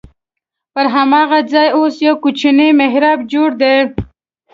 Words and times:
پر 0.73 0.85
هماغه 0.95 1.39
ځای 1.51 1.67
اوس 1.77 1.95
یو 2.05 2.15
کوچنی 2.23 2.69
محراب 2.79 3.19
جوړ 3.31 3.49
دی. 3.61 3.75